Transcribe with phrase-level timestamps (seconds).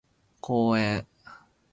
[0.41, 1.05] 公園